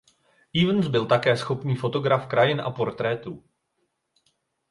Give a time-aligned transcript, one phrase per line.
[0.55, 3.43] Evans byl také schopný fotograf krajin a portrétů.